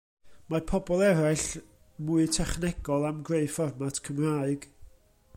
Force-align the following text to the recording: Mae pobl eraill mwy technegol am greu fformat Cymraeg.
Mae 0.51 0.61
pobl 0.69 1.01
eraill 1.07 1.43
mwy 2.07 2.25
technegol 2.37 3.05
am 3.09 3.19
greu 3.27 3.51
fformat 3.57 4.01
Cymraeg. 4.07 4.65